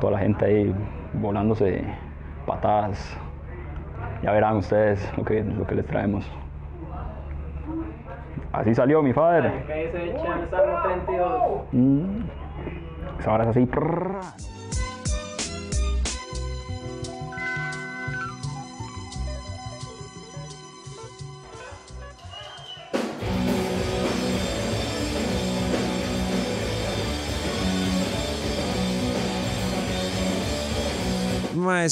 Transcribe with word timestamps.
toda 0.00 0.12
la 0.12 0.18
gente 0.18 0.44
ahí 0.44 0.74
volándose 1.14 1.84
patadas. 2.46 3.16
Ya 4.22 4.32
verán 4.32 4.56
ustedes 4.56 5.12
lo 5.16 5.24
que, 5.24 5.42
lo 5.42 5.66
que 5.66 5.74
les 5.74 5.86
traemos. 5.86 6.30
Así 8.52 8.74
salió 8.74 9.02
mi 9.02 9.12
padre. 9.12 9.52
Mm. 11.72 12.24
Ahora 13.26 13.44
es 13.44 13.50
así. 13.50 13.68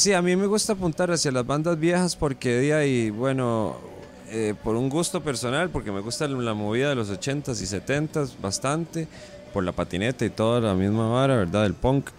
Sí, 0.01 0.13
a 0.13 0.23
mí 0.23 0.37
me 0.37 0.47
gusta 0.47 0.75
apuntar 0.75 1.11
hacia 1.11 1.31
las 1.33 1.47
bandas 1.47 1.79
viejas 1.79 2.17
porque 2.17 2.61
día 2.61 2.79
ahí, 2.79 3.11
bueno, 3.11 3.77
eh, 4.31 4.55
por 4.63 4.77
un 4.77 4.89
gusto 4.89 5.23
personal, 5.23 5.71
porque 5.71 5.93
me 5.93 6.01
gusta 6.01 6.27
la 6.27 6.55
movida 6.55 6.89
de 6.89 6.95
los 6.95 7.11
80s 7.11 7.61
y 7.61 7.67
70s 7.67 8.41
bastante, 8.41 9.07
por 9.53 9.65
la 9.65 9.73
patineta 9.73 10.25
y 10.25 10.31
toda 10.31 10.61
la 10.61 10.75
misma 10.75 11.09
vara, 11.09 11.37
¿verdad? 11.37 11.67
El 11.67 11.75
punk. 11.75 12.11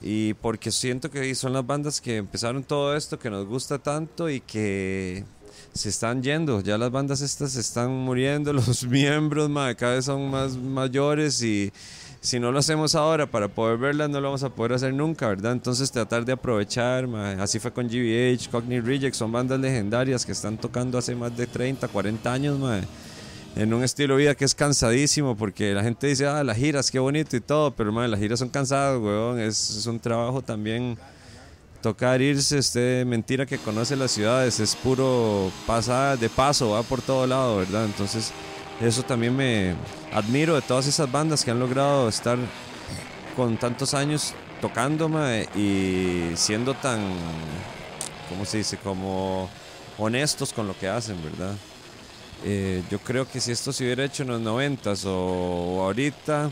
Y 0.00 0.34
porque 0.34 0.70
siento 0.70 1.10
que 1.10 1.34
son 1.34 1.52
las 1.52 1.66
bandas 1.66 2.00
que 2.00 2.16
empezaron 2.16 2.62
todo 2.62 2.96
esto, 2.96 3.18
que 3.18 3.30
nos 3.30 3.46
gusta 3.46 3.78
tanto 3.78 4.28
y 4.28 4.40
que 4.40 5.24
se 5.72 5.88
están 5.88 6.22
yendo. 6.22 6.60
Ya 6.60 6.76
las 6.76 6.90
bandas 6.90 7.20
estas 7.20 7.52
se 7.52 7.60
están 7.60 7.90
muriendo, 7.90 8.52
los 8.54 8.84
miembros 8.84 9.50
cada 9.76 9.94
vez 9.94 10.04
son 10.04 10.30
más 10.30 10.56
mayores 10.56 11.42
y 11.42 11.72
si 12.22 12.38
no 12.38 12.52
lo 12.52 12.60
hacemos 12.60 12.94
ahora 12.94 13.26
para 13.26 13.48
poder 13.48 13.78
verlas, 13.78 14.08
no 14.08 14.20
lo 14.20 14.28
vamos 14.28 14.44
a 14.44 14.48
poder 14.48 14.74
hacer 14.74 14.94
nunca, 14.94 15.26
¿verdad? 15.26 15.50
Entonces 15.50 15.90
tratar 15.90 16.24
de 16.24 16.30
aprovechar, 16.30 17.04
así 17.40 17.58
fue 17.58 17.72
con 17.72 17.88
GBH, 17.88 18.48
Cockney 18.48 18.78
Reject, 18.78 19.16
son 19.16 19.32
bandas 19.32 19.58
legendarias 19.58 20.24
que 20.24 20.30
están 20.30 20.56
tocando 20.56 20.98
hace 20.98 21.16
más 21.16 21.36
de 21.36 21.48
30, 21.48 21.88
40 21.88 22.32
años, 22.32 22.60
en 23.56 23.74
un 23.74 23.82
estilo 23.82 24.14
de 24.14 24.22
vida 24.22 24.34
que 24.36 24.44
es 24.44 24.54
cansadísimo, 24.54 25.36
porque 25.36 25.74
la 25.74 25.82
gente 25.82 26.06
dice, 26.06 26.28
ah, 26.28 26.44
las 26.44 26.56
giras, 26.56 26.92
qué 26.92 27.00
bonito 27.00 27.36
y 27.36 27.40
todo, 27.40 27.72
pero 27.72 27.90
las 27.90 28.20
giras 28.20 28.38
son 28.38 28.50
cansadas, 28.50 29.00
weón, 29.00 29.40
es, 29.40 29.84
un 29.88 29.98
trabajo 29.98 30.42
también 30.42 30.96
tocar 31.82 32.22
irse, 32.22 32.56
usted 32.56 33.04
mentira 33.04 33.46
que 33.46 33.58
conoce 33.58 33.96
las 33.96 34.12
ciudades, 34.12 34.60
es 34.60 34.76
puro 34.76 35.50
pasar 35.66 36.16
de 36.16 36.28
paso, 36.28 36.70
va 36.70 36.84
por 36.84 37.02
todo 37.02 37.26
lado, 37.26 37.56
¿verdad? 37.56 37.84
Entonces 37.84 38.32
eso 38.82 39.02
también 39.02 39.36
me 39.36 39.74
admiro 40.12 40.54
de 40.54 40.62
todas 40.62 40.86
esas 40.86 41.10
bandas 41.10 41.44
que 41.44 41.50
han 41.50 41.60
logrado 41.60 42.08
estar 42.08 42.38
con 43.36 43.56
tantos 43.56 43.94
años 43.94 44.34
tocando 44.60 45.10
y 45.56 46.32
siendo 46.34 46.74
tan, 46.74 47.00
¿cómo 48.28 48.44
se 48.44 48.58
dice? 48.58 48.76
Como 48.76 49.48
honestos 49.98 50.52
con 50.52 50.66
lo 50.66 50.78
que 50.78 50.88
hacen, 50.88 51.16
¿verdad? 51.22 51.54
Eh, 52.44 52.82
yo 52.90 52.98
creo 52.98 53.28
que 53.28 53.40
si 53.40 53.52
esto 53.52 53.72
se 53.72 53.84
hubiera 53.84 54.04
hecho 54.04 54.24
en 54.24 54.30
los 54.30 54.40
noventas 54.40 55.04
o, 55.06 55.82
ahorita, 55.82 56.50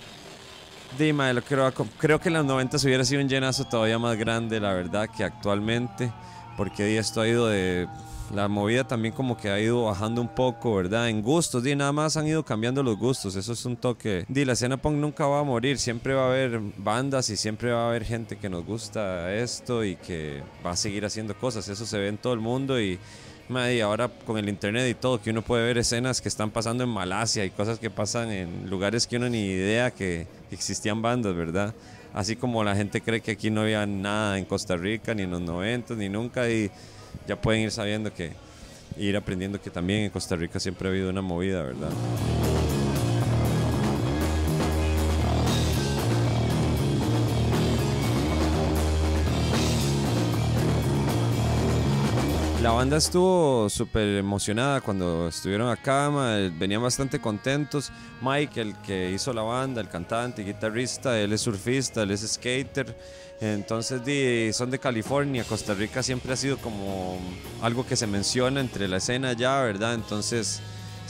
Dima, 0.98 1.32
creo, 1.42 1.72
creo 1.98 2.20
que 2.20 2.28
en 2.28 2.34
los 2.34 2.44
noventas 2.44 2.84
hubiera 2.84 3.04
sido 3.04 3.22
un 3.22 3.28
llenazo 3.28 3.64
todavía 3.64 3.98
más 3.98 4.16
grande, 4.16 4.60
la 4.60 4.72
verdad, 4.72 5.08
que 5.08 5.24
actualmente, 5.24 6.12
porque 6.56 6.98
esto 6.98 7.20
ha 7.20 7.28
ido 7.28 7.48
de 7.48 7.88
la 8.34 8.48
movida 8.48 8.84
también 8.84 9.12
como 9.14 9.36
que 9.36 9.50
ha 9.50 9.60
ido 9.60 9.84
bajando 9.84 10.20
un 10.20 10.28
poco, 10.28 10.76
¿verdad? 10.76 11.08
En 11.08 11.22
gustos, 11.22 11.66
y 11.66 11.74
nada 11.74 11.92
más 11.92 12.16
han 12.16 12.26
ido 12.26 12.44
cambiando 12.44 12.82
los 12.82 12.96
gustos, 12.96 13.34
eso 13.36 13.52
es 13.52 13.64
un 13.64 13.76
toque. 13.76 14.24
Di, 14.28 14.44
la 14.44 14.52
escena 14.52 14.76
punk 14.76 14.96
nunca 14.96 15.26
va 15.26 15.40
a 15.40 15.44
morir, 15.44 15.78
siempre 15.78 16.14
va 16.14 16.24
a 16.24 16.26
haber 16.28 16.60
bandas 16.76 17.30
y 17.30 17.36
siempre 17.36 17.72
va 17.72 17.86
a 17.86 17.88
haber 17.88 18.04
gente 18.04 18.36
que 18.36 18.48
nos 18.48 18.64
gusta 18.64 19.32
esto 19.34 19.84
y 19.84 19.96
que 19.96 20.42
va 20.64 20.72
a 20.72 20.76
seguir 20.76 21.04
haciendo 21.04 21.36
cosas, 21.36 21.68
eso 21.68 21.84
se 21.86 21.98
ve 21.98 22.08
en 22.08 22.18
todo 22.18 22.32
el 22.32 22.40
mundo 22.40 22.80
y, 22.80 22.98
y 23.48 23.80
ahora 23.80 24.08
con 24.08 24.38
el 24.38 24.48
internet 24.48 24.88
y 24.88 24.94
todo, 24.94 25.20
que 25.20 25.30
uno 25.30 25.42
puede 25.42 25.64
ver 25.64 25.78
escenas 25.78 26.20
que 26.20 26.28
están 26.28 26.50
pasando 26.50 26.84
en 26.84 26.90
Malasia 26.90 27.44
y 27.44 27.50
cosas 27.50 27.78
que 27.78 27.90
pasan 27.90 28.30
en 28.30 28.70
lugares 28.70 29.06
que 29.06 29.16
uno 29.16 29.28
ni 29.28 29.44
idea 29.44 29.90
que 29.90 30.26
existían 30.52 31.02
bandas, 31.02 31.34
¿verdad? 31.34 31.74
Así 32.12 32.36
como 32.36 32.64
la 32.64 32.74
gente 32.74 33.00
cree 33.00 33.20
que 33.20 33.32
aquí 33.32 33.50
no 33.50 33.62
había 33.62 33.86
nada 33.86 34.38
en 34.38 34.44
Costa 34.44 34.76
Rica, 34.76 35.14
ni 35.14 35.22
en 35.22 35.30
los 35.30 35.40
90, 35.40 35.94
ni 35.94 36.08
nunca, 36.08 36.48
y 36.50 36.70
ya 37.26 37.36
pueden 37.36 37.62
ir 37.62 37.70
sabiendo 37.70 38.12
que, 38.12 38.32
ir 38.96 39.16
aprendiendo 39.16 39.60
que 39.60 39.70
también 39.70 40.04
en 40.04 40.10
Costa 40.10 40.36
Rica 40.36 40.60
siempre 40.60 40.88
ha 40.88 40.90
habido 40.90 41.10
una 41.10 41.22
movida, 41.22 41.62
¿verdad? 41.62 41.90
La 52.62 52.72
banda 52.72 52.98
estuvo 52.98 53.70
súper 53.70 54.18
emocionada 54.18 54.82
cuando 54.82 55.28
estuvieron 55.28 55.70
acá, 55.70 56.10
venían 56.58 56.82
bastante 56.82 57.18
contentos. 57.18 57.90
Mike, 58.20 58.60
el 58.60 58.76
que 58.82 59.10
hizo 59.10 59.32
la 59.32 59.40
banda, 59.40 59.80
el 59.80 59.88
cantante, 59.88 60.44
guitarrista, 60.44 61.18
él 61.18 61.32
es 61.32 61.40
surfista, 61.40 62.02
él 62.02 62.10
es 62.10 62.20
skater. 62.20 62.94
Entonces 63.40 64.54
son 64.54 64.70
de 64.70 64.78
California, 64.78 65.42
Costa 65.44 65.72
Rica 65.72 66.02
siempre 66.02 66.34
ha 66.34 66.36
sido 66.36 66.58
como 66.58 67.18
algo 67.62 67.86
que 67.86 67.96
se 67.96 68.06
menciona 68.06 68.60
entre 68.60 68.88
la 68.88 68.98
escena 68.98 69.32
ya, 69.32 69.62
¿verdad? 69.62 69.94
Entonces 69.94 70.60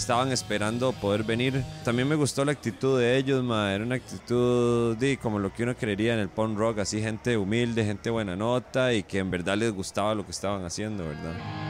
estaban 0.00 0.32
esperando 0.32 0.92
poder 0.92 1.24
venir. 1.24 1.62
También 1.84 2.08
me 2.08 2.14
gustó 2.14 2.44
la 2.44 2.52
actitud 2.52 2.98
de 2.98 3.16
ellos, 3.16 3.44
era 3.44 3.84
una 3.84 3.96
actitud 3.96 4.96
de 4.96 5.18
como 5.18 5.38
lo 5.38 5.52
que 5.52 5.62
uno 5.62 5.76
creería 5.76 6.14
en 6.14 6.20
el 6.20 6.28
punk 6.28 6.58
rock, 6.58 6.78
así 6.78 7.00
gente 7.00 7.36
humilde, 7.36 7.84
gente 7.84 8.10
buena 8.10 8.34
nota 8.34 8.92
y 8.92 9.02
que 9.02 9.18
en 9.18 9.30
verdad 9.30 9.56
les 9.56 9.72
gustaba 9.72 10.14
lo 10.14 10.24
que 10.24 10.32
estaban 10.32 10.64
haciendo, 10.64 11.04
¿verdad? 11.06 11.69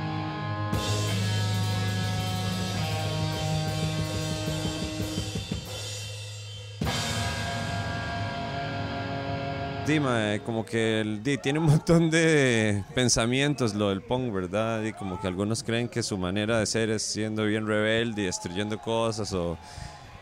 Como 10.47 10.65
que 10.65 11.39
tiene 11.43 11.59
un 11.59 11.67
montón 11.67 12.11
de 12.11 12.85
pensamientos 12.95 13.75
lo 13.75 13.89
del 13.89 14.03
punk, 14.03 14.33
¿verdad? 14.33 14.85
Y 14.85 14.93
como 14.93 15.21
que 15.21 15.27
algunos 15.27 15.65
creen 15.65 15.89
que 15.89 16.03
su 16.05 16.17
manera 16.17 16.61
de 16.61 16.67
ser 16.67 16.91
es 16.91 17.03
siendo 17.03 17.45
bien 17.45 17.67
rebelde 17.67 18.23
y 18.23 18.25
destruyendo 18.27 18.79
cosas 18.79 19.33
o 19.33 19.59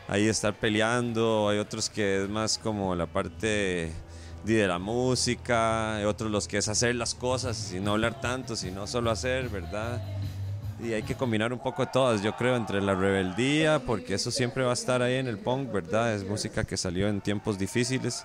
ahí 0.09 0.27
estar 0.27 0.55
peleando. 0.55 1.51
Hay 1.51 1.59
otros 1.59 1.91
que 1.91 2.23
es 2.23 2.31
más 2.31 2.57
como 2.57 2.95
la 2.95 3.07
parte 3.07 3.93
de 4.45 4.67
la 4.67 4.79
música, 4.79 6.01
otros 6.07 6.31
los 6.31 6.49
que 6.49 6.59
es 6.59 6.69
hacer 6.69 6.95
las 6.95 7.15
cosas 7.15 7.73
y 7.75 7.81
no 7.81 7.93
hablar 7.93 8.23
tanto, 8.23 8.57
sino 8.57 8.87
solo 8.87 9.11
hacer, 9.11 9.51
¿verdad? 9.51 10.01
Y 10.83 10.93
hay 10.93 11.03
que 11.03 11.17
combinar 11.17 11.53
un 11.53 11.59
poco 11.59 11.87
todas, 11.87 12.23
yo 12.23 12.37
creo, 12.37 12.57
entre 12.57 12.81
la 12.81 12.95
rebeldía, 12.95 13.81
porque 13.81 14.15
eso 14.15 14.31
siempre 14.31 14.63
va 14.63 14.71
a 14.71 14.75
estar 14.75 15.03
ahí 15.03 15.17
en 15.17 15.27
el 15.27 15.37
punk, 15.37 15.73
¿verdad? 15.73 16.15
Es 16.15 16.25
música 16.25 16.63
que 16.63 16.77
salió 16.77 17.09
en 17.09 17.21
tiempos 17.21 17.59
difíciles, 17.59 18.25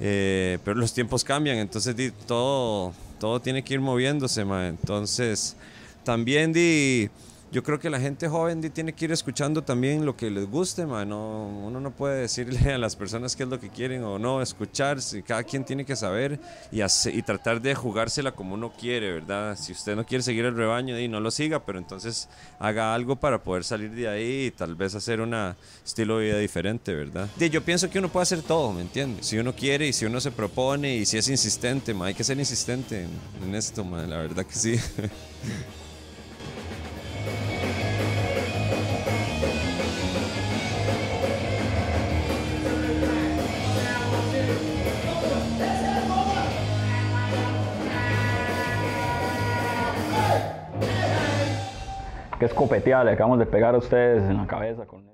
eh, 0.00 0.58
pero 0.64 0.76
los 0.76 0.94
tiempos 0.94 1.24
cambian, 1.24 1.58
entonces 1.58 2.12
todo, 2.28 2.92
todo 3.18 3.40
tiene 3.40 3.64
que 3.64 3.74
ir 3.74 3.80
moviéndose, 3.80 4.44
ma. 4.44 4.68
Entonces, 4.68 5.56
también 6.04 6.52
di 6.52 7.10
yo 7.52 7.62
creo 7.62 7.78
que 7.78 7.90
la 7.90 7.98
gente 7.98 8.28
joven 8.28 8.60
tiene 8.70 8.92
que 8.92 9.06
ir 9.06 9.12
escuchando 9.12 9.62
también 9.62 10.04
lo 10.04 10.16
que 10.16 10.30
les 10.30 10.46
guste, 10.48 10.86
mano. 10.86 11.48
Uno 11.48 11.80
no 11.80 11.90
puede 11.90 12.20
decirle 12.20 12.72
a 12.72 12.78
las 12.78 12.96
personas 12.96 13.34
qué 13.34 13.42
es 13.42 13.48
lo 13.48 13.58
que 13.58 13.70
quieren 13.70 14.04
o 14.04 14.18
no, 14.18 14.40
escuchar, 14.42 14.98
cada 15.26 15.42
quien 15.42 15.64
tiene 15.64 15.84
que 15.84 15.96
saber 15.96 16.38
y, 16.70 16.80
y 16.82 17.22
tratar 17.22 17.60
de 17.60 17.74
jugársela 17.74 18.32
como 18.32 18.54
uno 18.54 18.72
quiere, 18.72 19.12
¿verdad? 19.12 19.56
Si 19.56 19.72
usted 19.72 19.96
no 19.96 20.06
quiere 20.06 20.22
seguir 20.22 20.44
el 20.44 20.56
rebaño, 20.56 20.90
y 20.98 21.08
no 21.08 21.20
lo 21.20 21.30
siga, 21.30 21.64
pero 21.64 21.78
entonces 21.78 22.28
haga 22.58 22.94
algo 22.94 23.16
para 23.16 23.42
poder 23.42 23.64
salir 23.64 23.90
de 23.90 24.08
ahí 24.08 24.46
y 24.46 24.50
tal 24.50 24.74
vez 24.74 24.94
hacer 24.94 25.20
un 25.20 25.34
estilo 25.84 26.18
de 26.18 26.26
vida 26.26 26.38
diferente, 26.38 26.94
¿verdad? 26.94 27.28
yo 27.38 27.62
pienso 27.62 27.90
que 27.90 27.98
uno 27.98 28.08
puede 28.08 28.22
hacer 28.22 28.42
todo, 28.42 28.72
¿me 28.72 28.82
entiende? 28.82 29.22
Si 29.22 29.38
uno 29.38 29.54
quiere 29.54 29.88
y 29.88 29.92
si 29.92 30.04
uno 30.04 30.20
se 30.20 30.30
propone 30.30 30.96
y 30.96 31.06
si 31.06 31.18
es 31.18 31.28
insistente, 31.28 31.94
hay 32.00 32.14
que 32.14 32.24
ser 32.24 32.38
insistente 32.38 33.06
en, 33.42 33.54
esto, 33.54 33.84
la 33.84 34.18
verdad 34.18 34.46
que 34.46 34.54
sí. 34.54 34.76
que 52.40 52.46
escopeteada 52.46 53.04
le 53.04 53.12
acabamos 53.12 53.38
de 53.38 53.46
pegar 53.46 53.74
a 53.74 53.78
ustedes 53.78 54.22
en 54.24 54.38
la 54.38 54.46
cabeza 54.46 54.86
con 54.86 55.09